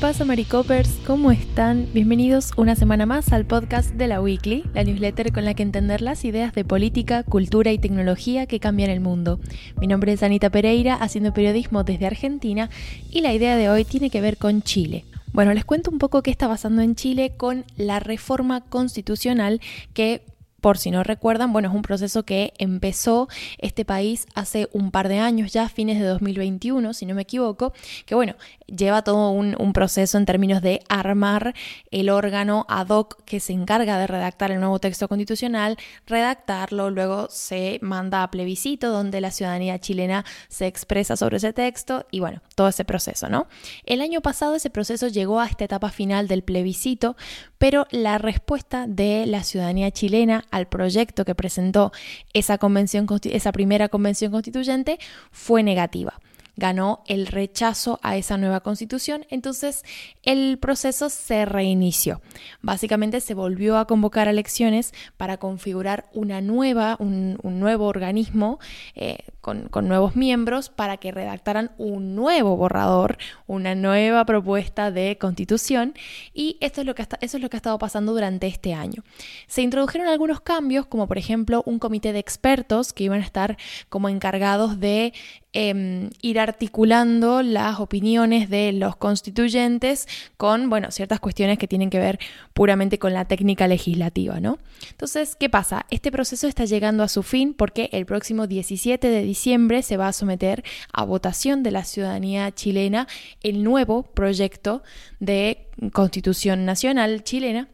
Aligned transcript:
pasa, 0.00 0.26
Maricopers? 0.26 0.98
¿Cómo 1.06 1.30
están? 1.30 1.88
Bienvenidos 1.94 2.52
una 2.58 2.76
semana 2.76 3.06
más 3.06 3.32
al 3.32 3.46
podcast 3.46 3.94
de 3.94 4.06
la 4.06 4.20
Weekly, 4.20 4.64
la 4.74 4.84
newsletter 4.84 5.32
con 5.32 5.46
la 5.46 5.54
que 5.54 5.62
entender 5.62 6.02
las 6.02 6.24
ideas 6.24 6.52
de 6.52 6.64
política, 6.64 7.22
cultura 7.22 7.72
y 7.72 7.78
tecnología 7.78 8.46
que 8.46 8.60
cambian 8.60 8.90
el 8.90 9.00
mundo. 9.00 9.40
Mi 9.80 9.86
nombre 9.86 10.12
es 10.12 10.22
Anita 10.22 10.50
Pereira, 10.50 10.94
haciendo 10.94 11.32
periodismo 11.32 11.82
desde 11.82 12.06
Argentina, 12.06 12.68
y 13.10 13.22
la 13.22 13.32
idea 13.32 13.56
de 13.56 13.70
hoy 13.70 13.84
tiene 13.84 14.10
que 14.10 14.20
ver 14.20 14.36
con 14.36 14.60
Chile. 14.60 15.06
Bueno, 15.32 15.54
les 15.54 15.64
cuento 15.64 15.90
un 15.90 15.98
poco 15.98 16.22
qué 16.22 16.30
está 16.30 16.46
pasando 16.46 16.82
en 16.82 16.94
Chile 16.94 17.32
con 17.36 17.64
la 17.76 17.98
reforma 17.98 18.60
constitucional 18.60 19.60
que 19.94 20.22
por 20.66 20.78
si 20.78 20.90
no 20.90 21.04
recuerdan, 21.04 21.52
bueno, 21.52 21.68
es 21.68 21.74
un 21.76 21.82
proceso 21.82 22.24
que 22.24 22.52
empezó 22.58 23.28
este 23.58 23.84
país 23.84 24.26
hace 24.34 24.68
un 24.72 24.90
par 24.90 25.08
de 25.08 25.20
años 25.20 25.52
ya, 25.52 25.68
fines 25.68 26.00
de 26.00 26.04
2021, 26.04 26.92
si 26.92 27.06
no 27.06 27.14
me 27.14 27.22
equivoco, 27.22 27.72
que 28.04 28.16
bueno, 28.16 28.34
lleva 28.66 29.02
todo 29.02 29.30
un, 29.30 29.54
proceso 29.72 30.18
en 30.18 30.26
términos 30.26 30.62
de 30.62 30.82
armar 30.88 31.54
el 31.92 32.10
órgano 32.10 32.66
ad 32.68 32.88
hoc 32.88 33.22
que 33.24 33.38
se 33.38 33.52
encarga 33.52 33.96
de 33.96 34.08
redactar 34.08 34.50
el 34.50 34.58
nuevo 34.58 34.80
texto 34.80 35.06
constitucional, 35.06 35.76
redactarlo, 36.04 36.90
luego 36.90 37.28
se 37.30 37.78
manda 37.80 38.24
a 38.24 38.30
plebiscito 38.32 38.90
donde 38.90 39.20
la 39.20 39.30
ciudadanía 39.30 39.78
chilena 39.78 40.24
se 40.48 40.66
expresa 40.66 41.16
sobre 41.16 41.36
ese 41.36 41.52
texto 41.52 42.06
y 42.10 42.18
bueno, 42.18 42.42
todo 42.56 42.66
ese 42.66 42.84
proceso, 42.84 43.28
¿no? 43.28 43.46
El 43.84 44.00
año 44.00 44.20
pasado 44.20 44.56
ese 44.56 44.70
proceso 44.70 45.06
llegó 45.06 45.38
a 45.38 45.46
esta 45.46 45.64
etapa 45.64 45.90
final 45.90 46.26
del 46.26 46.42
plebiscito, 46.42 47.16
pero 47.58 47.86
la 47.90 48.18
respuesta 48.18 48.86
de 48.88 49.26
la 49.26 49.44
ciudadanía 49.44 49.92
chilena 49.92 50.44
al 50.56 50.66
proyecto 50.66 51.24
que 51.24 51.34
presentó 51.34 51.92
esa, 52.32 52.58
convención, 52.58 53.06
esa 53.24 53.52
primera 53.52 53.88
convención 53.88 54.32
constituyente 54.32 54.98
fue 55.30 55.62
negativa 55.62 56.18
ganó 56.56 57.02
el 57.06 57.26
rechazo 57.26 58.00
a 58.02 58.16
esa 58.16 58.38
nueva 58.38 58.60
constitución, 58.60 59.26
entonces 59.30 59.84
el 60.22 60.58
proceso 60.58 61.10
se 61.10 61.44
reinició. 61.44 62.20
Básicamente 62.62 63.20
se 63.20 63.34
volvió 63.34 63.78
a 63.78 63.86
convocar 63.86 64.28
elecciones 64.28 64.92
para 65.16 65.36
configurar 65.36 66.06
una 66.12 66.40
nueva, 66.40 66.96
un, 66.98 67.38
nuevo 67.42 67.86
organismo 67.86 68.58
eh, 68.94 69.18
con, 69.40 69.68
nuevos 69.86 70.16
miembros 70.16 70.70
para 70.70 70.96
que 70.96 71.12
redactaran 71.12 71.70
un 71.78 72.14
nuevo 72.14 72.56
borrador, 72.56 73.18
una 73.46 73.74
nueva 73.74 74.24
propuesta 74.24 74.90
de 74.90 75.18
constitución 75.18 75.94
y 76.34 76.56
esto 76.60 76.80
es 76.80 76.86
lo 76.86 76.94
que 76.94 77.06
eso 77.20 77.36
es 77.36 77.42
lo 77.42 77.48
que 77.48 77.56
ha 77.56 77.58
estado 77.58 77.78
pasando 77.78 78.12
durante 78.12 78.46
este 78.46 78.74
año. 78.74 79.04
Se 79.46 79.62
introdujeron 79.62 80.08
algunos 80.08 80.40
cambios, 80.40 80.86
como 80.86 81.06
por 81.06 81.18
ejemplo 81.18 81.62
un 81.66 81.78
comité 81.78 82.12
de 82.12 82.18
expertos 82.18 82.92
que 82.92 83.04
iban 83.04 83.20
a 83.20 83.24
estar 83.24 83.56
como 83.88 84.08
encargados 84.08 84.80
de 84.80 85.12
Em, 85.58 86.10
ir 86.20 86.38
articulando 86.38 87.40
las 87.40 87.80
opiniones 87.80 88.50
de 88.50 88.72
los 88.72 88.94
constituyentes 88.94 90.06
con, 90.36 90.68
bueno, 90.68 90.90
ciertas 90.90 91.18
cuestiones 91.18 91.56
que 91.56 91.66
tienen 91.66 91.88
que 91.88 91.98
ver 91.98 92.18
puramente 92.52 92.98
con 92.98 93.14
la 93.14 93.24
técnica 93.24 93.66
legislativa, 93.66 94.38
¿no? 94.38 94.58
Entonces, 94.90 95.34
¿qué 95.34 95.48
pasa? 95.48 95.86
Este 95.88 96.12
proceso 96.12 96.46
está 96.46 96.66
llegando 96.66 97.02
a 97.02 97.08
su 97.08 97.22
fin 97.22 97.54
porque 97.54 97.88
el 97.92 98.04
próximo 98.04 98.46
17 98.46 99.08
de 99.08 99.22
diciembre 99.22 99.80
se 99.80 99.96
va 99.96 100.08
a 100.08 100.12
someter 100.12 100.62
a 100.92 101.04
votación 101.04 101.62
de 101.62 101.70
la 101.70 101.84
ciudadanía 101.84 102.52
chilena 102.52 103.08
el 103.42 103.64
nuevo 103.64 104.02
proyecto 104.02 104.82
de 105.20 105.70
constitución 105.94 106.66
nacional 106.66 107.24
chilena 107.24 107.70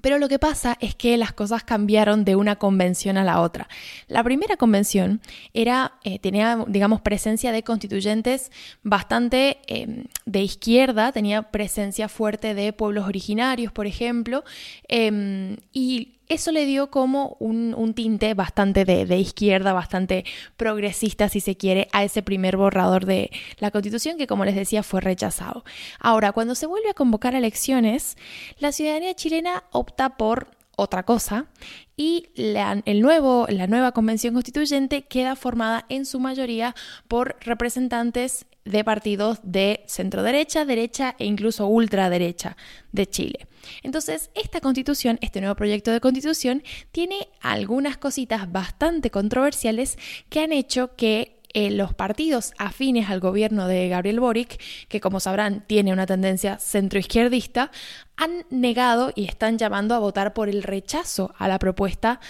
pero 0.00 0.18
lo 0.18 0.28
que 0.28 0.38
pasa 0.38 0.76
es 0.80 0.94
que 0.94 1.16
las 1.16 1.32
cosas 1.32 1.64
cambiaron 1.64 2.24
de 2.24 2.36
una 2.36 2.56
convención 2.56 3.16
a 3.16 3.24
la 3.24 3.40
otra. 3.40 3.68
La 4.06 4.22
primera 4.22 4.56
convención 4.56 5.20
era, 5.54 5.94
eh, 6.04 6.18
tenía, 6.18 6.64
digamos, 6.66 7.00
presencia 7.00 7.52
de 7.52 7.62
constituyentes 7.62 8.50
bastante 8.82 9.58
em, 9.66 10.04
de 10.26 10.42
izquierda, 10.42 11.12
tenía 11.12 11.42
presencia 11.50 12.08
fuerte 12.08 12.54
de 12.54 12.72
pueblos 12.72 13.06
originarios, 13.06 13.72
por 13.72 13.86
ejemplo, 13.86 14.44
em, 14.88 15.56
y 15.72 16.17
eso 16.28 16.52
le 16.52 16.66
dio 16.66 16.90
como 16.90 17.36
un, 17.40 17.94
tinte 17.94 18.34
bastante 18.34 18.84
de, 18.84 19.18
izquierda, 19.18 19.72
bastante 19.72 20.24
progresista, 20.56 21.28
si 21.28 21.40
se 21.40 21.56
quiere, 21.56 21.88
a 21.92 22.04
ese 22.04 22.22
primer 22.22 22.56
borrador 22.56 23.06
de 23.06 23.30
la 23.58 23.70
constitución 23.70 24.18
que, 24.18 24.26
como 24.26 24.44
les 24.44 24.54
decía, 24.54 24.82
fue 24.82 25.00
rechazado. 25.00 25.64
Ahora, 25.98 26.32
cuando 26.32 26.54
se 26.54 26.66
vuelve 26.66 26.90
a 26.90 26.94
convocar 26.94 27.34
elecciones, 27.34 28.16
la 28.58 28.72
ciudadanía 28.72 29.14
chilena 29.14 29.64
opta 29.72 30.16
por 30.16 30.57
otra 30.78 31.02
cosa 31.02 31.46
y 31.96 32.28
la, 32.36 32.80
el 32.84 33.00
nuevo, 33.00 33.46
la 33.48 33.66
nueva 33.66 33.90
convención 33.92 34.32
constituyente 34.32 35.02
queda 35.02 35.34
formada 35.34 35.84
en 35.88 36.06
su 36.06 36.20
mayoría 36.20 36.74
por 37.08 37.36
representantes 37.40 38.46
de 38.64 38.84
partidos 38.84 39.40
de 39.42 39.82
centro 39.86 40.22
derecha, 40.22 40.64
derecha 40.64 41.16
e 41.18 41.24
incluso 41.24 41.66
ultraderecha 41.66 42.56
de 42.92 43.06
Chile. 43.06 43.48
Entonces, 43.82 44.30
esta 44.34 44.60
constitución, 44.60 45.18
este 45.20 45.40
nuevo 45.40 45.56
proyecto 45.56 45.90
de 45.90 46.00
constitución, 46.00 46.62
tiene 46.92 47.28
algunas 47.40 47.96
cositas 47.96 48.50
bastante 48.52 49.10
controversiales 49.10 49.98
que 50.28 50.40
han 50.40 50.52
hecho 50.52 50.94
que 50.94 51.37
eh, 51.60 51.72
los 51.72 51.92
partidos 51.92 52.52
afines 52.56 53.10
al 53.10 53.18
gobierno 53.18 53.66
de 53.66 53.88
Gabriel 53.88 54.20
Boric, 54.20 54.60
que 54.86 55.00
como 55.00 55.18
sabrán 55.18 55.64
tiene 55.66 55.92
una 55.92 56.06
tendencia 56.06 56.56
centroizquierdista, 56.60 57.72
han 58.16 58.46
negado 58.48 59.10
y 59.16 59.24
están 59.24 59.58
llamando 59.58 59.96
a 59.96 59.98
votar 59.98 60.34
por 60.34 60.48
el 60.48 60.62
rechazo 60.62 61.34
a 61.36 61.48
la 61.48 61.58
propuesta 61.58 62.20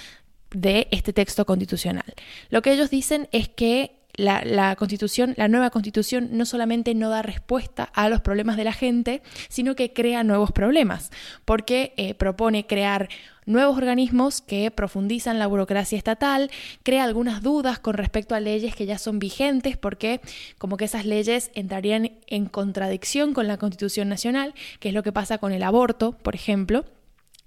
de 0.50 0.88
este 0.92 1.12
texto 1.12 1.44
constitucional. 1.44 2.14
Lo 2.48 2.62
que 2.62 2.72
ellos 2.72 2.88
dicen 2.88 3.28
es 3.30 3.50
que 3.50 3.98
la, 4.14 4.74
constitución, 4.76 5.34
la 5.36 5.46
nueva 5.48 5.68
constitución 5.68 6.30
no 6.32 6.46
solamente 6.46 6.94
no 6.94 7.10
da 7.10 7.20
respuesta 7.20 7.84
a 7.84 8.08
los 8.08 8.22
problemas 8.22 8.56
de 8.56 8.64
la 8.64 8.72
gente, 8.72 9.20
sino 9.50 9.74
que 9.74 9.92
crea 9.92 10.24
nuevos 10.24 10.52
problemas, 10.52 11.10
porque 11.44 11.92
eh, 11.98 12.14
propone 12.14 12.66
crear 12.66 13.10
nuevos 13.48 13.76
organismos 13.76 14.40
que 14.40 14.70
profundizan 14.70 15.38
la 15.38 15.46
burocracia 15.46 15.98
estatal, 15.98 16.50
crea 16.82 17.04
algunas 17.04 17.42
dudas 17.42 17.78
con 17.78 17.94
respecto 17.94 18.34
a 18.34 18.40
leyes 18.40 18.76
que 18.76 18.86
ya 18.86 18.98
son 18.98 19.18
vigentes, 19.18 19.76
porque 19.76 20.20
como 20.58 20.76
que 20.76 20.84
esas 20.84 21.06
leyes 21.06 21.50
entrarían 21.54 22.12
en 22.26 22.46
contradicción 22.46 23.34
con 23.34 23.48
la 23.48 23.56
Constitución 23.56 24.08
Nacional, 24.08 24.54
que 24.80 24.88
es 24.88 24.94
lo 24.94 25.02
que 25.02 25.12
pasa 25.12 25.38
con 25.38 25.52
el 25.52 25.62
aborto, 25.62 26.12
por 26.12 26.34
ejemplo. 26.34 26.84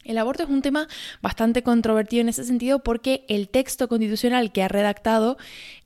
El 0.03 0.17
aborto 0.17 0.43
es 0.43 0.49
un 0.49 0.61
tema 0.61 0.87
bastante 1.21 1.63
controvertido 1.63 2.21
en 2.21 2.29
ese 2.29 2.43
sentido 2.43 2.79
porque 2.79 3.25
el 3.27 3.49
texto 3.49 3.87
constitucional 3.87 4.51
que 4.51 4.63
ha 4.63 4.67
redactado 4.67 5.37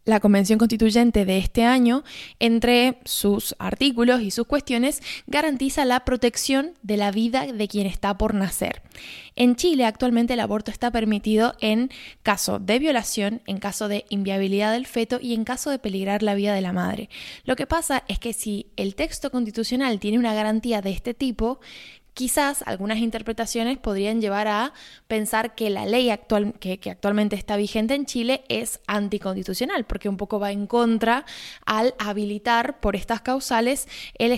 la 0.06 0.20
Convención 0.20 0.59
Constituyente 0.59 1.26
de 1.26 1.40
este 1.40 1.64
año, 1.64 2.03
entre 2.40 3.00
sus 3.06 3.56
artículos 3.58 4.22
y 4.22 4.30
sus 4.30 4.46
cuestiones, 4.46 5.02
garantiza 5.26 5.84
la 5.84 6.06
protección 6.06 6.74
de 6.84 6.98
la 6.98 7.09
vida 7.09 7.48
de 7.48 7.68
quien 7.68 7.88
está 7.88 8.16
por 8.16 8.36
nacer. 8.36 8.84
En 9.36 9.56
Chile 9.56 9.84
actualmente 9.84 10.36
el 10.36 10.40
aborto 10.40 10.70
está 10.70 10.92
permitido 10.92 11.56
en 11.59 11.90
caso 12.22 12.59
de 12.59 12.78
violación, 12.78 13.42
en 13.47 13.58
caso 13.58 13.88
de 13.88 14.06
inviabilidad 14.09 14.74
del 14.74 14.86
feto 14.86 15.20
y 15.20 15.34
en 15.34 15.44
caso 15.44 15.72
de 15.72 15.80
peligrar 15.80 16.22
la 16.22 16.36
vida 16.36 16.53
de 16.53 16.62
la 16.62 16.72
madre. 16.72 17.09
Lo 17.44 17.56
que 17.56 17.66
pasa 17.66 18.03
es 18.08 18.20
que 18.20 18.34
si 18.34 18.68
el 18.78 18.94
texto 18.94 19.32
constitucional 19.32 20.00
tiene 20.00 20.20
una 20.20 20.36
garantía 20.36 20.82
de 20.82 20.92
este 20.92 21.16
tipo, 21.16 21.59
quizás 22.16 22.64
algunas 22.66 23.00
interpretaciones 23.00 23.78
podrían 23.78 24.22
llevar 24.22 24.48
a 24.48 24.74
pensar 25.08 25.53
que 25.53 25.70
la 25.70 25.86
ley 25.86 26.09
actual, 26.09 26.53
que, 26.59 26.80
actualmente 26.90 27.36
está 27.36 27.58
vigente 27.58 27.94
en 27.94 28.06
Chile 28.06 28.46
es 28.48 28.80
anticonstitucional, 28.88 29.86
porque 29.86 30.08
un 30.08 30.16
poco 30.16 30.40
va 30.40 30.52
en 30.52 30.66
contra 30.66 31.26
al 31.66 31.94
habilitar 32.00 32.80
por 32.80 32.96
estas 32.96 33.22
causales 33.22 33.88
el, 34.18 34.31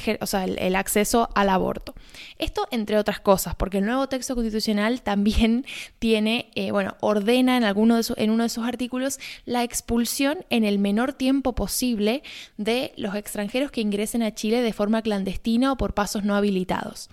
acceso 0.75 1.29
al 1.35 1.49
aborto. 1.49 1.93
Esto 2.39 2.67
entre 2.71 2.97
otras 2.97 3.19
cosas, 3.19 3.53
porque 3.53 3.77
el 3.77 3.85
nuevo 3.85 4.09
texto 4.09 4.33
constitucional 4.33 5.01
también 5.03 5.63
tiene, 5.99 6.49
eh, 6.55 6.71
bueno, 6.71 6.97
ordena 6.99 7.57
en, 7.57 7.63
alguno 7.63 7.95
de 7.95 8.07
en 8.17 8.31
uno 8.31 8.43
de 8.43 8.49
sus 8.49 8.65
artículos 8.65 9.19
la 9.45 9.63
expulsión 9.63 10.45
en 10.49 10.63
el 10.63 10.79
menor 10.79 11.13
tiempo 11.13 11.53
posible 11.53 12.23
de 12.57 12.93
los 12.97 13.13
extranjeros 13.13 13.69
que 13.69 13.81
ingresen 13.81 14.23
a 14.23 14.33
Chile 14.33 14.63
de 14.63 14.73
forma 14.73 15.03
clandestina 15.03 15.71
o 15.71 15.77
por 15.77 15.93
pasos 15.93 16.23
no 16.23 16.35
habilitados. 16.35 17.09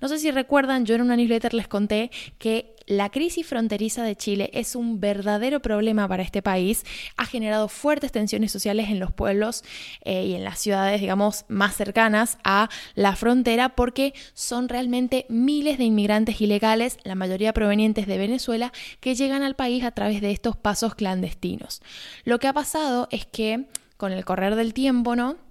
No 0.00 0.08
sé 0.08 0.18
si 0.18 0.30
recuerdan, 0.30 0.86
yo 0.86 0.94
en 0.94 1.02
una 1.02 1.16
newsletter 1.16 1.54
les 1.54 1.68
conté 1.68 2.10
que 2.38 2.76
la 2.86 3.10
crisis 3.10 3.46
fronteriza 3.46 4.02
de 4.02 4.16
Chile 4.16 4.50
es 4.54 4.74
un 4.74 4.98
verdadero 4.98 5.60
problema 5.60 6.08
para 6.08 6.22
este 6.22 6.40
país. 6.40 6.84
Ha 7.16 7.26
generado 7.26 7.68
fuertes 7.68 8.12
tensiones 8.12 8.50
sociales 8.50 8.88
en 8.88 8.98
los 8.98 9.12
pueblos 9.12 9.62
eh, 10.04 10.24
y 10.24 10.34
en 10.34 10.44
las 10.44 10.58
ciudades, 10.58 11.00
digamos, 11.00 11.44
más 11.48 11.76
cercanas 11.76 12.38
a 12.44 12.70
la 12.94 13.14
frontera 13.14 13.70
porque 13.70 14.14
son 14.32 14.68
realmente 14.68 15.26
miles 15.28 15.76
de 15.76 15.84
inmigrantes 15.84 16.40
ilegales, 16.40 16.96
la 17.02 17.14
mayoría 17.14 17.52
provenientes 17.52 18.06
de 18.06 18.16
Venezuela, 18.16 18.72
que 19.00 19.14
llegan 19.14 19.42
al 19.42 19.54
país 19.54 19.84
a 19.84 19.90
través 19.90 20.22
de 20.22 20.30
estos 20.30 20.56
pasos 20.56 20.94
clandestinos. 20.94 21.82
Lo 22.24 22.38
que 22.38 22.46
ha 22.46 22.54
pasado 22.54 23.08
es 23.10 23.26
que 23.26 23.66
con 23.98 24.12
el 24.12 24.24
correr 24.24 24.54
del 24.54 24.72
tiempo, 24.72 25.14
¿no? 25.16 25.47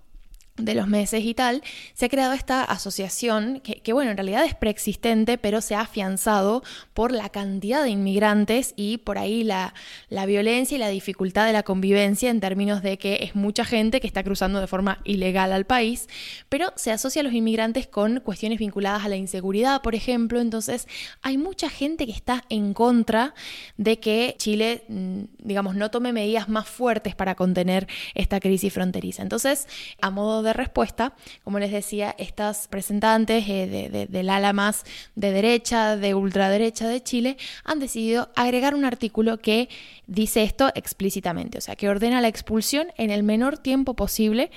De 0.58 0.74
los 0.74 0.88
meses 0.88 1.24
y 1.24 1.34
tal, 1.34 1.62
se 1.94 2.06
ha 2.06 2.10
creado 2.10 2.34
esta 2.34 2.64
asociación 2.64 3.62
que, 3.62 3.94
bueno, 3.94 4.12
en 4.12 4.18
realidad 4.18 4.44
es 4.44 4.56
preexistente, 4.56 5.38
pero 5.38 5.62
se 5.62 5.76
ha 5.76 5.82
afianzado 5.82 6.64
por 6.94 7.12
la 7.12 7.30
cantidad 7.30 7.84
de 7.84 7.90
inmigrantes 7.90 8.74
y 8.76 8.98
por 8.98 9.18
ahí 9.18 9.44
la, 9.44 9.74
la, 10.10 10.26
violencia 10.26 10.76
y 10.76 10.80
la 10.80 10.90
dificultad 10.90 11.46
de 11.46 11.54
la 11.54 11.64
convivencia 11.64 12.30
en 12.30 12.40
términos 12.40 12.82
de 12.82 12.98
que 12.98 13.20
es 13.22 13.36
mucha 13.36 13.66
gente 13.66 14.02
que 14.02 14.08
está 14.08 14.24
cruzando 14.24 14.60
de 14.60 14.68
forma 14.68 15.00
ilegal 15.04 15.54
al 15.54 15.66
país, 15.66 16.08
pero 16.50 16.74
se 16.76 16.92
asocia 16.92 17.22
a 17.22 17.24
los 17.24 17.34
inmigrantes 17.34 17.88
con 17.88 18.20
cuestiones 18.20 18.60
vinculadas 18.60 19.06
a 19.06 19.10
la 19.10 19.16
inseguridad, 19.16 19.82
por 19.82 19.96
ejemplo, 19.96 20.42
entonces 20.42 20.88
hay 21.22 21.38
mucha 21.38 21.70
gente 21.70 22.06
que 22.06 22.12
está 22.12 22.44
en 22.50 22.74
contra 22.74 23.36
de 23.78 24.00
que 24.00 24.36
Chile, 24.38 24.84
mm, 24.88 25.20
digamos, 25.40 25.76
no 25.76 25.92
tome 25.92 26.14
medidas 26.14 26.50
más 26.50 26.68
fuertes 26.68 27.16
para 27.16 27.36
contener 27.36 27.88
esta 28.16 28.40
crisis 28.40 28.74
fronteriza. 28.74 29.22
Entonces, 29.22 29.68
a 30.02 30.10
modo 30.10 30.44
de 30.44 30.47
de 30.48 30.54
respuesta, 30.54 31.14
como 31.44 31.60
les 31.60 31.72
decía, 31.72 32.16
estas 32.18 32.68
presentantes 32.68 33.46
eh, 33.48 34.08
del 34.10 34.30
ala 34.30 34.54
más 34.54 34.84
de 35.16 35.32
derecha, 35.32 35.98
de 35.98 36.16
ultraderecha 36.16 36.88
de 36.88 37.04
Chile, 37.04 37.38
han 37.64 37.80
decidido 37.80 38.30
agregar 38.36 38.74
un 38.74 38.86
artículo 38.86 39.38
que 39.38 39.70
dice 40.08 40.44
esto 40.44 40.72
explícitamente, 40.74 41.58
o 41.58 41.62
sea, 41.62 41.76
que 41.76 41.90
ordena 41.90 42.22
la 42.22 42.28
expulsión 42.28 42.88
en 42.98 43.12
el 43.12 43.24
menor 43.24 43.58
tiempo 43.58 43.94
posible 43.94 44.52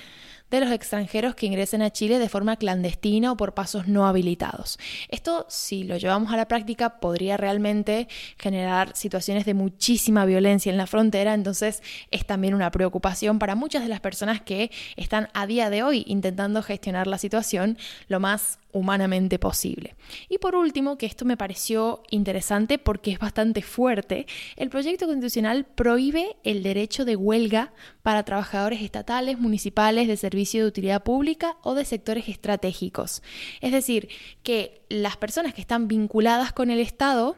de 0.51 0.59
los 0.59 0.71
extranjeros 0.71 1.33
que 1.33 1.47
ingresen 1.47 1.81
a 1.81 1.89
Chile 1.89 2.19
de 2.19 2.29
forma 2.29 2.57
clandestina 2.57 3.31
o 3.31 3.37
por 3.37 3.53
pasos 3.53 3.87
no 3.87 4.05
habilitados. 4.05 4.77
Esto, 5.09 5.45
si 5.49 5.83
lo 5.85 5.97
llevamos 5.97 6.31
a 6.31 6.37
la 6.37 6.47
práctica, 6.47 6.99
podría 6.99 7.37
realmente 7.37 8.07
generar 8.37 8.95
situaciones 8.95 9.45
de 9.45 9.53
muchísima 9.53 10.25
violencia 10.25 10.69
en 10.69 10.77
la 10.77 10.87
frontera, 10.87 11.33
entonces 11.33 11.81
es 12.11 12.25
también 12.25 12.53
una 12.53 12.69
preocupación 12.69 13.39
para 13.39 13.55
muchas 13.55 13.83
de 13.83 13.89
las 13.89 14.01
personas 14.01 14.41
que 14.41 14.71
están 14.97 15.29
a 15.33 15.47
día 15.47 15.69
de 15.69 15.83
hoy 15.83 16.03
intentando 16.05 16.61
gestionar 16.61 17.07
la 17.07 17.17
situación 17.17 17.77
lo 18.07 18.19
más 18.19 18.59
humanamente 18.73 19.39
posible. 19.39 19.95
Y 20.29 20.37
por 20.37 20.55
último, 20.55 20.97
que 20.97 21.05
esto 21.05 21.25
me 21.25 21.37
pareció 21.37 22.03
interesante 22.09 22.77
porque 22.77 23.11
es 23.11 23.19
bastante 23.19 23.61
fuerte, 23.61 24.25
el 24.55 24.69
proyecto 24.69 25.05
constitucional 25.05 25.65
prohíbe 25.65 26.37
el 26.43 26.63
derecho 26.63 27.05
de 27.05 27.15
huelga 27.15 27.73
para 28.03 28.23
trabajadores 28.23 28.81
estatales, 28.81 29.39
municipales, 29.39 30.07
de 30.07 30.17
servicio 30.17 30.61
de 30.61 30.67
utilidad 30.67 31.03
pública 31.03 31.57
o 31.63 31.75
de 31.75 31.85
sectores 31.85 32.27
estratégicos. 32.27 33.21
Es 33.61 33.71
decir, 33.71 34.09
que 34.43 34.81
las 34.89 35.17
personas 35.17 35.53
que 35.53 35.61
están 35.61 35.87
vinculadas 35.87 36.53
con 36.53 36.69
el 36.69 36.79
Estado 36.79 37.37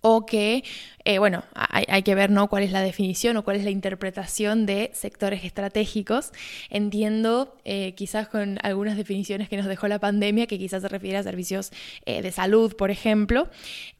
o 0.00 0.26
que, 0.26 0.62
eh, 1.04 1.18
bueno, 1.18 1.44
hay, 1.54 2.02
que 2.02 2.14
ver 2.14 2.30
¿no? 2.30 2.48
cuál 2.48 2.62
es 2.62 2.72
la 2.72 2.82
definición 2.82 3.36
o 3.36 3.44
cuál 3.44 3.56
es 3.56 3.64
la 3.64 3.70
interpretación 3.70 4.66
de 4.66 4.90
sectores 4.94 5.44
estratégicos. 5.44 6.32
Entiendo 6.70 7.56
eh, 7.64 7.94
quizás 7.96 8.28
con 8.28 8.58
algunas 8.62 8.96
definiciones 8.96 9.48
que 9.48 9.56
nos 9.56 9.66
dejó 9.66 9.88
la 9.88 9.98
pandemia, 9.98 10.46
que 10.46 10.58
quizás 10.58 10.82
se 10.82 10.88
refiere 10.88 11.18
a 11.18 11.22
servicios 11.22 11.72
eh, 12.04 12.22
de 12.22 12.30
salud, 12.30 12.76
por 12.76 12.90
ejemplo, 12.90 13.48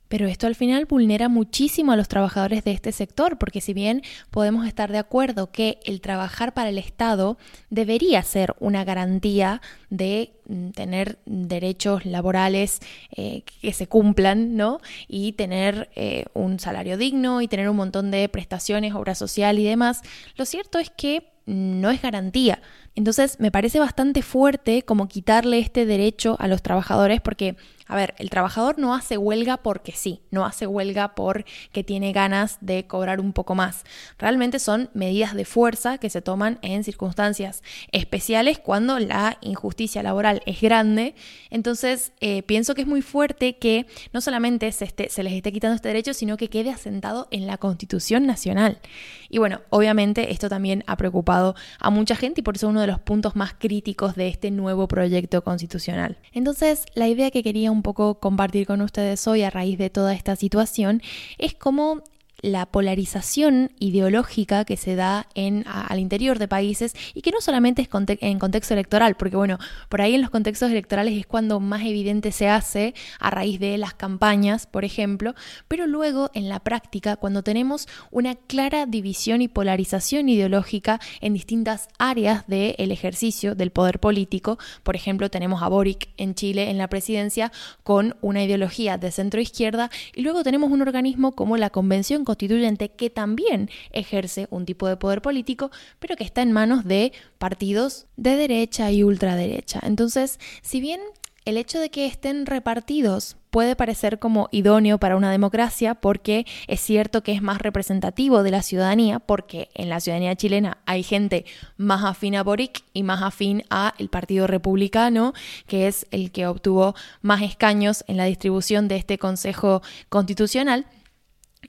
pero 0.09 0.27
esto 0.27 0.47
al 0.47 0.55
final 0.55 0.87
vulnera 0.87 1.29
muchísimo 1.29 1.93
a 1.93 1.97
los 1.97 2.09
trabajadores 2.09 2.65
de 2.65 2.73
este 2.73 2.93
sector, 2.93 3.39
porque 3.39 3.61
si 3.61 3.75
bien 3.75 4.03
podemos 4.31 4.67
estar 4.67 4.93
de 4.93 4.99
acuerdo 4.99 5.51
que 5.51 5.79
el 5.85 6.01
trabajar 6.01 6.55
para 6.55 6.71
el 6.71 6.79
Estado 6.79 7.39
debería 7.71 8.23
ser 8.23 8.55
una 8.61 8.85
garantía 8.85 9.61
de 9.91 10.33
mm, 10.49 10.71
tener 10.71 11.19
derechos 11.27 12.07
laborales 12.07 12.81
eh, 13.17 13.43
que 13.61 13.73
se 13.73 13.87
cumplan, 13.87 14.57
¿no? 14.57 14.81
Y 15.09 15.33
tener 15.33 15.91
eh, 15.97 16.27
un 16.35 16.59
salario 16.61 16.97
digno 16.97 17.41
y 17.41 17.49
tener 17.49 17.69
un 17.69 17.77
montón 17.77 18.11
de 18.11 18.29
prestaciones, 18.29 18.95
obra 18.95 19.15
social 19.15 19.59
y 19.59 19.65
demás, 19.65 20.03
lo 20.37 20.45
cierto 20.45 20.79
es 20.79 20.91
que 20.91 21.33
no 21.47 21.91
es 21.91 22.03
garantía. 22.03 22.61
Entonces 22.97 23.39
me 23.39 23.51
parece 23.51 23.79
bastante 23.79 24.23
fuerte 24.23 24.83
como 24.83 25.07
quitarle 25.07 25.59
este 25.59 25.87
derecho 25.87 26.37
a 26.41 26.49
los 26.49 26.63
trabajadores 26.63 27.21
porque 27.21 27.57
a 27.89 27.95
ver, 27.95 28.15
el 28.19 28.31
trabajador 28.31 28.79
no 28.79 28.95
hace 28.95 29.17
huelga 29.17 29.59
porque 29.59 29.93
sí, 29.93 30.21
no 30.33 30.45
hace 30.45 30.67
huelga 30.67 31.15
porque 31.15 31.85
tiene 31.85 32.13
ganas 32.13 32.59
de 32.61 32.87
cobrar 32.87 33.21
un 33.21 33.33
poco 33.33 33.55
más. 33.55 33.85
Realmente 34.19 34.59
son 34.59 34.91
medidas 34.93 35.35
de 35.35 35.45
fuerza 35.45 35.99
que 35.99 36.11
se 36.11 36.21
toman 36.21 36.59
en 36.63 36.83
circunstancias 36.83 37.63
especiales 37.93 38.59
cuando 38.59 38.99
la 38.99 39.39
injusticia 39.41 40.03
laboral 40.03 40.43
es 40.47 40.61
grande. 40.61 41.15
Entonces, 41.51 42.13
eh, 42.21 42.43
pienso 42.43 42.75
que 42.75 42.81
es 42.81 42.89
muy 42.89 43.03
fuerte 43.03 43.57
que 43.57 43.87
no 44.13 44.21
solamente 44.21 44.73
se, 44.73 44.93
se 45.09 45.23
les 45.23 45.33
esté 45.33 45.53
quitando 45.53 45.77
este 45.77 45.89
derecho, 45.89 46.13
sino 46.13 46.37
que 46.37 46.49
quede 46.49 46.71
asentado 46.71 47.29
en 47.31 47.47
la 47.47 47.57
Constitución 47.57 48.27
Nacional. 48.27 48.81
Y 49.29 49.39
bueno, 49.39 49.61
obviamente 49.71 50.33
esto 50.33 50.49
también 50.49 50.83
ha 50.89 50.97
preocupado 50.97 51.55
a 51.79 51.91
mucha 51.91 52.17
gente 52.17 52.41
y 52.41 52.45
por 52.45 52.57
eso 52.57 52.67
es 52.67 52.71
uno 52.71 52.81
de 52.81 52.86
los 52.87 53.01
puntos 53.01 53.37
más 53.37 53.55
críticos 53.55 54.15
de 54.15 54.29
este 54.29 54.51
nuevo 54.51 54.89
proyecto 54.89 55.43
constitucional. 55.43 56.19
Entonces, 56.33 56.85
la 56.95 57.09
idea 57.09 57.31
que 57.31 57.43
quería 57.43 57.71
un 57.71 57.83
poco 57.83 58.21
compartir 58.21 58.67
con 58.67 58.81
ustedes 58.81 59.27
hoy 59.27 59.43
a 59.43 59.51
raíz 59.51 59.79
de 59.79 59.91
toda 59.91 60.15
esta 60.15 60.37
situación 60.37 61.03
es 61.39 61.55
cómo 61.55 62.03
la 62.47 62.65
polarización 62.67 63.73
ideológica 63.81 64.65
que 64.65 64.77
se 64.77 64.95
da 64.95 65.27
en, 65.35 65.65
al 65.67 65.99
interior 65.99 66.39
de 66.39 66.47
países 66.47 66.95
y 67.13 67.23
que 67.23 67.33
no 67.33 67.41
solamente 67.41 67.83
es 67.83 67.89
en 68.21 68.39
contexto 68.39 68.73
electoral, 68.73 69.17
porque 69.17 69.37
bueno, 69.37 69.59
por 69.89 70.01
ahí 70.01 70.15
en 70.15 70.21
los 70.21 70.31
contextos 70.31 70.71
electorales 70.71 71.19
es 71.19 71.27
cuando 71.27 71.59
más 71.59 71.83
evidente 71.83 72.31
se 72.31 72.49
hace 72.49 72.95
a 73.19 73.31
raíz 73.31 73.59
de 73.59 73.77
las 73.79 73.95
campañas, 73.95 74.67
por 74.67 74.85
ejemplo, 74.85 75.35
pero 75.67 75.89
luego 75.89 76.31
en 76.35 76.49
la 76.49 76.61
práctica, 76.61 77.17
cuando 77.17 77.43
tenemos 77.43 77.89
una 78.13 78.37
clara 78.37 78.87
división 78.87 79.43
y 79.43 79.49
polarización 79.49 80.29
ideológica 80.29 81.01
en 81.21 81.35
distintas 81.35 81.89
áreas 81.99 82.47
del 82.47 82.93
ejercicio 82.93 83.57
del 83.57 83.73
poder 83.73 83.99
político, 83.99 84.57
por 84.85 84.95
ejemplo, 84.95 85.31
tenemos 85.31 85.63
a 85.63 85.69
Boric 85.69 86.11
en 86.17 86.37
Chile 86.37 86.71
en 86.71 86.79
la 86.79 86.89
presidencia 86.89 87.51
con 87.83 88.17
una 88.21 88.45
ideología 88.45 88.99
de 88.99 89.11
centro 89.11 89.41
izquierda 89.41 89.91
y 90.15 90.23
luego 90.23 90.45
tenemos 90.45 90.71
un 90.71 90.83
organismo 90.83 91.33
como 91.33 91.57
la 91.57 91.71
Convención 91.71 92.25
constituyente 92.37 92.91
que 92.91 93.09
también 93.09 93.71
ejerce 93.93 94.47
un 94.51 94.67
tipo 94.67 94.87
de 94.87 94.99
poder 94.99 95.23
político, 95.23 95.71
pero 95.99 96.17
que 96.17 96.25
está 96.25 96.43
en 96.43 96.53
manos 96.53 96.85
de 96.85 97.13
partidos 97.39 98.07
de 98.17 98.37
derecha 98.37 98.93
y 98.93 99.03
ultraderecha. 99.03 99.81
Entonces, 99.83 100.39
si 100.61 100.81
bien 100.81 101.01
el 101.47 101.57
hecho 101.57 101.79
de 101.79 101.91
que 101.91 102.07
estén 102.07 102.45
repartidos 102.45 103.37
puede 103.51 103.77
parecer 103.77 104.19
como 104.19 104.49
idóneo 104.51 104.99
para 104.99 105.17
una 105.17 105.31
democracia 105.31 105.95
porque 105.95 106.45
es 106.67 106.81
cierto 106.81 107.23
que 107.23 107.33
es 107.33 107.41
más 107.41 107.59
representativo 107.63 108.43
de 108.43 108.51
la 108.51 108.63
ciudadanía 108.63 109.21
porque 109.21 109.71
en 109.75 109.89
la 109.89 110.01
ciudadanía 110.01 110.37
chilena 110.37 110.79
hay 110.85 111.03
gente 111.03 111.47
más 111.79 112.05
afín 112.05 112.35
a 112.35 112.43
Boric 112.43 112.83
y 112.93 113.03
más 113.03 113.23
afín 113.23 113.63
a 113.71 113.95
el 113.99 114.09
Partido 114.09 114.47
Republicano, 114.47 115.33
que 115.67 115.87
es 115.87 116.07
el 116.11 116.33
que 116.33 116.47
obtuvo 116.47 116.95
más 117.23 117.41
escaños 117.43 118.05
en 118.09 118.19
la 118.19 118.25
distribución 118.25 118.89
de 118.89 118.97
este 118.97 119.17
Consejo 119.17 119.83
Constitucional. 120.11 120.87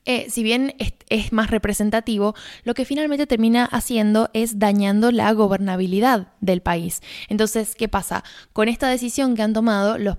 Eh, 0.05 0.29
si 0.29 0.43
bien 0.43 0.73
más 1.31 1.51
representativo, 1.51 2.35
lo 2.63 2.73
que 2.73 2.85
finalmente 2.85 3.27
termina 3.27 3.65
haciendo 3.65 4.29
es 4.33 4.59
dañando 4.59 5.11
la 5.11 5.31
gobernabilidad 5.31 6.27
del 6.41 6.61
país. 6.61 7.01
Entonces, 7.29 7.75
¿qué 7.75 7.87
pasa? 7.87 8.23
Con 8.53 8.67
esta 8.69 8.89
decisión 8.89 9.35
que 9.35 9.41
han 9.41 9.53
tomado 9.53 9.97
los, 9.97 10.17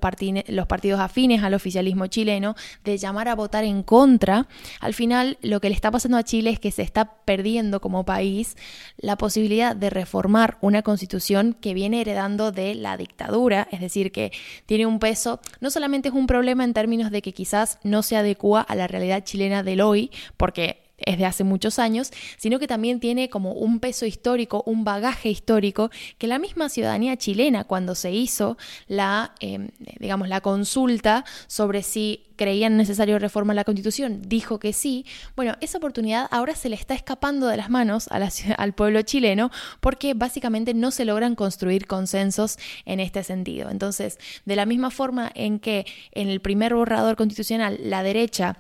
los 0.49 0.67
partidos 0.67 1.01
afines 1.01 1.43
al 1.43 1.55
oficialismo 1.55 2.07
chileno 2.07 2.55
de 2.85 2.99
llamar 2.99 3.29
a 3.29 3.35
votar 3.35 3.65
en 3.65 3.83
contra, 3.83 4.49
al 4.81 4.95
final 4.95 5.39
lo 5.43 5.61
que 5.61 5.69
le 5.69 5.75
está 5.75 5.91
pasando 5.91 6.17
a 6.17 6.25
Chile 6.25 6.51
es 6.51 6.61
que 6.61 6.71
se 6.71 6.83
está 6.83 7.17
perdiendo 7.25 7.81
como 7.81 8.05
país 8.05 8.57
la 8.97 9.17
posibilidad 9.17 9.77
de 9.77 9.91
reformar 9.91 10.59
una 10.61 10.83
constitución 10.83 11.57
que 11.61 11.75
viene 11.75 12.01
heredando 12.01 12.53
de 12.53 12.75
la 12.75 12.97
dictadura, 12.97 13.69
es 13.71 13.81
decir, 13.81 14.13
que 14.13 14.33
tiene 14.67 14.87
un 14.87 14.99
peso, 14.99 15.41
no 15.61 15.71
solamente 15.71 16.09
es 16.09 16.15
un 16.15 16.27
problema 16.27 16.65
en 16.65 16.75
términos 16.75 17.11
de 17.11 17.23
que 17.23 17.33
quizás 17.33 17.79
no 17.83 18.03
se 18.03 18.17
adecua 18.17 18.61
a 18.61 18.75
la 18.75 18.87
realidad 18.87 19.25
chilena 19.25 19.63
del 19.63 19.81
hoy, 19.81 20.11
porque 20.37 20.78
es 21.09 21.19
de 21.19 21.25
hace 21.25 21.43
muchos 21.43 21.79
años, 21.79 22.11
sino 22.37 22.59
que 22.59 22.69
también 22.69 23.01
tiene 23.01 23.31
como 23.31 23.53
un 23.53 23.81
peso 23.81 24.05
histórico, 24.05 24.63
un 24.67 24.85
bagaje 24.85 25.31
histórico 25.31 25.91
que 26.19 26.27
la 26.27 26.39
misma 26.39 26.69
ciudadanía 26.69 27.17
chilena 27.17 27.65
cuando 27.65 27.95
se 27.95 28.13
hizo 28.13 28.59
la, 28.87 29.35
em, 29.41 29.69
digamos, 29.99 30.29
la 30.29 30.43
consulta 30.43 31.25
sobre 31.47 31.83
si 31.83 32.27
creían 32.37 32.77
necesario 32.77 33.19
reformar 33.19 33.57
la 33.57 33.65
constitución, 33.65 34.21
dijo 34.27 34.59
que 34.59 34.73
sí, 34.73 35.07
bueno, 35.35 35.57
esa 35.61 35.79
oportunidad 35.79 36.29
ahora 36.31 36.55
se 36.55 36.69
le 36.69 36.77
está 36.77 36.95
escapando 36.95 37.49
de 37.49 37.57
las 37.57 37.71
manos 37.71 38.09
a 38.09 38.19
al 38.59 38.75
pueblo 38.75 39.01
chileno 39.03 39.51
porque 39.81 40.13
básicamente 40.15 40.75
no 40.75 40.91
se 40.91 41.07
logran 41.07 41.35
construir 41.35 41.87
consensos 41.87 42.59
en 42.85 43.01
este 43.01 43.25
sentido. 43.25 43.71
Entonces, 43.71 44.19
de 44.45 44.57
la 44.57 44.67
misma 44.67 44.91
forma 44.91 45.33
en 45.35 45.59
que 45.59 45.87
en 46.13 46.29
el 46.29 46.41
primer 46.41 46.75
borrador 46.75 47.17
constitucional 47.17 47.79
la 47.83 48.03
derecha 48.03 48.59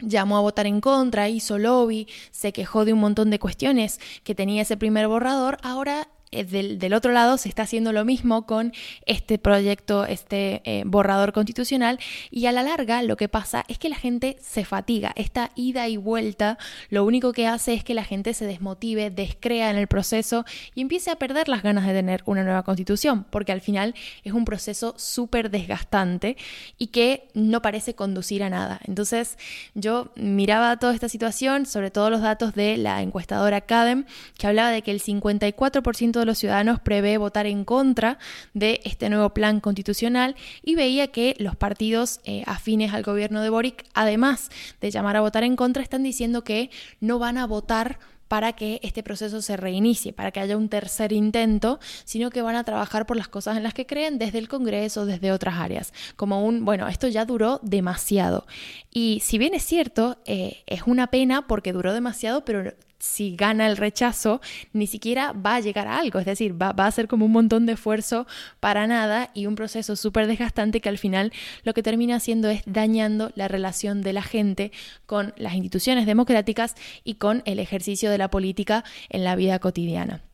llamó 0.00 0.36
a 0.36 0.40
votar 0.40 0.66
en 0.66 0.80
contra, 0.80 1.28
hizo 1.28 1.58
lobby, 1.58 2.06
se 2.30 2.52
quejó 2.52 2.84
de 2.84 2.92
un 2.92 3.00
montón 3.00 3.30
de 3.30 3.38
cuestiones 3.38 4.00
que 4.24 4.34
tenía 4.34 4.62
ese 4.62 4.76
primer 4.76 5.08
borrador, 5.08 5.58
ahora 5.62 6.08
eh, 6.30 6.44
del, 6.44 6.92
otro 6.94 7.12
lado 7.12 7.38
se 7.38 7.48
está 7.48 7.62
haciendo 7.62 7.92
lo 7.92 8.04
mismo 8.04 8.46
con 8.46 8.72
este 9.06 9.38
proyecto, 9.38 10.04
este 10.04 10.62
eh, 10.64 10.82
borrador 10.86 11.32
constitucional 11.32 11.98
y 12.30 12.46
a 12.46 12.52
la 12.52 12.62
larga 12.62 13.02
lo 13.02 13.16
que 13.16 13.28
pasa 13.28 13.64
es 13.68 13.78
que 13.78 13.88
la 13.88 13.96
gente 13.96 14.36
se 14.40 14.64
fatiga, 14.64 15.12
esta 15.16 15.50
ida 15.54 15.88
y 15.88 15.96
vuelta 15.96 16.58
lo 16.90 17.04
único 17.04 17.32
que 17.32 17.46
hace 17.46 17.74
es 17.74 17.84
que 17.84 17.94
la 17.94 18.04
gente 18.04 18.34
se 18.34 18.46
desmotive, 18.46 19.10
descrea 19.10 19.70
en 19.70 19.76
el 19.76 19.86
proceso 19.86 20.44
y 20.74 20.80
empiece 20.80 21.10
a 21.10 21.16
perder 21.16 21.48
las 21.48 21.62
ganas 21.62 21.86
de 21.86 21.92
tener 21.92 22.22
una 22.26 22.44
nueva 22.44 22.62
constitución, 22.62 23.24
porque 23.30 23.52
al 23.52 23.60
final 23.60 23.94
es 24.24 24.32
un 24.32 24.44
proceso 24.44 24.94
súper 24.96 25.50
desgastante 25.50 26.36
y 26.76 26.88
que 26.88 27.28
no 27.34 27.62
parece 27.62 27.94
conducir 27.94 28.42
a 28.42 28.50
nada. 28.50 28.80
Entonces 28.84 29.38
yo 29.74 30.10
miraba 30.16 30.76
toda 30.78 30.94
esta 30.94 31.08
situación, 31.08 31.66
sobre 31.66 31.90
todo 31.90 32.10
los 32.10 32.22
datos 32.22 32.54
de 32.54 32.76
la 32.76 33.02
encuestadora 33.02 33.60
CADEM, 33.60 34.04
que 34.36 34.46
hablaba 34.46 34.70
de 34.70 34.82
que 34.82 34.90
el 34.90 35.00
54% 35.00 36.17
de 36.18 36.26
los 36.26 36.38
ciudadanos 36.38 36.80
prevé 36.80 37.18
votar 37.18 37.46
en 37.46 37.64
contra 37.64 38.18
de 38.54 38.80
este 38.84 39.08
nuevo 39.08 39.30
plan 39.30 39.60
constitucional 39.60 40.36
y 40.62 40.74
veía 40.74 41.08
que 41.08 41.34
los 41.38 41.56
partidos 41.56 42.20
eh, 42.24 42.42
afines 42.46 42.94
al 42.94 43.02
gobierno 43.02 43.42
de 43.42 43.50
Boric, 43.50 43.84
además 43.94 44.50
de 44.80 44.90
llamar 44.90 45.16
a 45.16 45.20
votar 45.20 45.44
en 45.44 45.56
contra, 45.56 45.82
están 45.82 46.02
diciendo 46.02 46.44
que 46.44 46.70
no 47.00 47.18
van 47.18 47.38
a 47.38 47.46
votar 47.46 47.98
para 48.28 48.52
que 48.52 48.78
este 48.82 49.02
proceso 49.02 49.42
se 49.42 49.56
reinicie, 49.56 50.12
para 50.12 50.30
que 50.30 50.40
haya 50.40 50.56
un 50.56 50.68
tercer 50.68 51.12
intento, 51.12 51.80
sino 52.04 52.30
que 52.30 52.42
van 52.42 52.56
a 52.56 52.64
trabajar 52.64 53.06
por 53.06 53.16
las 53.16 53.28
cosas 53.28 53.56
en 53.56 53.62
las 53.62 53.74
que 53.74 53.86
creen 53.86 54.18
desde 54.18 54.38
el 54.38 54.48
Congreso, 54.48 55.06
desde 55.06 55.32
otras 55.32 55.54
áreas, 55.56 55.92
como 56.16 56.44
un, 56.44 56.64
bueno, 56.64 56.86
esto 56.88 57.08
ya 57.08 57.24
duró 57.24 57.58
demasiado. 57.62 58.46
Y 58.92 59.20
si 59.24 59.38
bien 59.38 59.54
es 59.54 59.64
cierto, 59.64 60.18
eh, 60.26 60.62
es 60.66 60.82
una 60.86 61.08
pena 61.08 61.46
porque 61.46 61.72
duró 61.72 61.92
demasiado, 61.92 62.44
pero 62.44 62.74
si 62.98 63.36
gana 63.36 63.66
el 63.66 63.76
rechazo, 63.76 64.40
ni 64.72 64.86
siquiera 64.86 65.32
va 65.32 65.56
a 65.56 65.60
llegar 65.60 65.86
a 65.88 65.98
algo, 65.98 66.18
es 66.18 66.26
decir, 66.26 66.60
va, 66.60 66.70
a 66.70 66.90
ser 66.90 67.08
como 67.08 67.26
un 67.26 67.32
montón 67.32 67.66
de 67.66 67.74
esfuerzo 67.74 68.26
para 68.60 68.86
nada 68.86 69.30
y 69.34 69.46
un 69.46 69.54
proceso 69.54 69.96
súper 69.96 70.26
desgastante 70.26 70.80
que 70.80 70.88
al 70.88 70.98
final 70.98 71.32
lo 71.64 71.74
que 71.74 71.82
termina 71.82 72.16
haciendo 72.16 72.48
es 72.48 72.62
dañando 72.66 73.30
la 73.34 73.48
relación 73.48 74.02
de 74.02 74.12
la 74.12 74.22
gente 74.22 74.72
con 75.06 75.34
las 75.36 75.54
instituciones 75.54 76.06
democráticas 76.06 76.74
y 77.04 77.14
con 77.14 77.42
el 77.44 77.58
ejercicio 77.58 78.10
de 78.10 78.18
la 78.18 78.30
política 78.30 78.84
en 79.08 79.24
la 79.24 79.36
vida 79.36 79.58
cotidiana. 79.58 80.27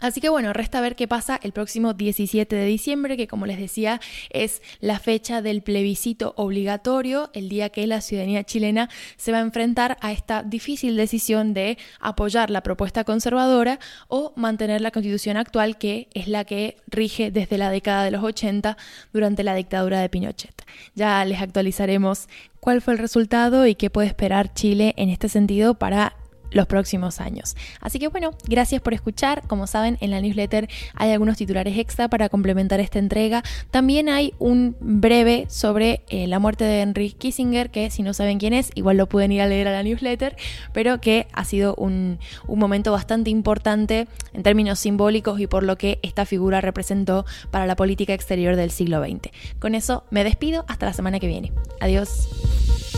Así 0.00 0.20
que 0.20 0.30
bueno, 0.30 0.52
resta 0.52 0.80
ver 0.80 0.96
qué 0.96 1.06
pasa 1.06 1.38
el 1.42 1.52
próximo 1.52 1.92
17 1.92 2.56
de 2.56 2.64
diciembre, 2.64 3.16
que 3.16 3.28
como 3.28 3.46
les 3.46 3.58
decía 3.58 4.00
es 4.30 4.62
la 4.80 4.98
fecha 4.98 5.42
del 5.42 5.62
plebiscito 5.62 6.32
obligatorio, 6.36 7.30
el 7.34 7.48
día 7.48 7.68
que 7.68 7.86
la 7.86 8.00
ciudadanía 8.00 8.44
chilena 8.44 8.88
se 9.16 9.30
va 9.30 9.38
a 9.38 9.42
enfrentar 9.42 9.98
a 10.00 10.12
esta 10.12 10.42
difícil 10.42 10.96
decisión 10.96 11.52
de 11.52 11.76
apoyar 12.00 12.50
la 12.50 12.62
propuesta 12.62 13.04
conservadora 13.04 13.78
o 14.08 14.32
mantener 14.36 14.80
la 14.80 14.90
constitución 14.90 15.36
actual, 15.36 15.76
que 15.76 16.08
es 16.14 16.28
la 16.28 16.44
que 16.44 16.78
rige 16.86 17.30
desde 17.30 17.58
la 17.58 17.70
década 17.70 18.04
de 18.04 18.10
los 18.10 18.24
80 18.24 18.76
durante 19.12 19.44
la 19.44 19.54
dictadura 19.54 20.00
de 20.00 20.08
Pinochet. 20.08 20.64
Ya 20.94 21.24
les 21.24 21.40
actualizaremos 21.40 22.28
cuál 22.58 22.80
fue 22.80 22.94
el 22.94 22.98
resultado 22.98 23.66
y 23.66 23.74
qué 23.74 23.90
puede 23.90 24.08
esperar 24.08 24.54
Chile 24.54 24.94
en 24.96 25.10
este 25.10 25.28
sentido 25.28 25.74
para 25.74 26.14
los 26.50 26.66
próximos 26.66 27.20
años. 27.20 27.56
Así 27.80 27.98
que 27.98 28.08
bueno, 28.08 28.32
gracias 28.46 28.80
por 28.80 28.94
escuchar. 28.94 29.42
Como 29.46 29.66
saben, 29.66 29.98
en 30.00 30.10
la 30.10 30.20
newsletter 30.20 30.68
hay 30.94 31.12
algunos 31.12 31.36
titulares 31.36 31.78
extra 31.78 32.08
para 32.08 32.28
complementar 32.28 32.80
esta 32.80 32.98
entrega. 32.98 33.42
También 33.70 34.08
hay 34.08 34.34
un 34.38 34.76
breve 34.80 35.46
sobre 35.48 36.02
eh, 36.08 36.26
la 36.26 36.38
muerte 36.38 36.64
de 36.64 36.80
Henry 36.80 37.12
Kissinger, 37.12 37.70
que 37.70 37.90
si 37.90 38.02
no 38.02 38.14
saben 38.14 38.38
quién 38.38 38.52
es, 38.52 38.70
igual 38.74 38.96
lo 38.96 39.08
pueden 39.08 39.32
ir 39.32 39.42
a 39.42 39.46
leer 39.46 39.68
a 39.68 39.72
la 39.72 39.82
newsletter, 39.82 40.36
pero 40.72 41.00
que 41.00 41.26
ha 41.32 41.44
sido 41.44 41.74
un, 41.76 42.18
un 42.46 42.58
momento 42.58 42.92
bastante 42.92 43.30
importante 43.30 44.08
en 44.32 44.42
términos 44.42 44.78
simbólicos 44.78 45.40
y 45.40 45.46
por 45.46 45.62
lo 45.62 45.76
que 45.76 45.98
esta 46.02 46.24
figura 46.26 46.60
representó 46.60 47.24
para 47.50 47.66
la 47.66 47.76
política 47.76 48.14
exterior 48.14 48.56
del 48.56 48.70
siglo 48.70 49.02
XX. 49.02 49.30
Con 49.58 49.74
eso 49.74 50.04
me 50.10 50.24
despido 50.24 50.64
hasta 50.68 50.86
la 50.86 50.92
semana 50.92 51.20
que 51.20 51.26
viene. 51.26 51.52
Adiós. 51.80 52.89